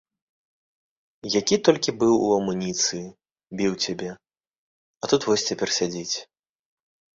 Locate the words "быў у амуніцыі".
2.05-3.03